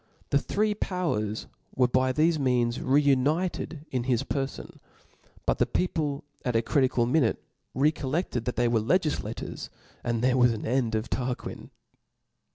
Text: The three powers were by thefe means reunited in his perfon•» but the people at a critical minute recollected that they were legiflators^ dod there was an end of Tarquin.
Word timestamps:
The 0.31 0.39
three 0.39 0.73
powers 0.73 1.45
were 1.75 1.87
by 1.87 2.11
thefe 2.11 2.39
means 2.39 2.81
reunited 2.81 3.85
in 3.91 4.05
his 4.05 4.23
perfon•» 4.23 4.65
but 5.45 5.59
the 5.59 5.67
people 5.67 6.23
at 6.43 6.55
a 6.55 6.63
critical 6.63 7.05
minute 7.05 7.39
recollected 7.75 8.45
that 8.45 8.55
they 8.55 8.67
were 8.67 8.79
legiflators^ 8.81 9.69
dod 10.03 10.23
there 10.23 10.37
was 10.37 10.53
an 10.53 10.65
end 10.65 10.95
of 10.95 11.07
Tarquin. 11.11 11.69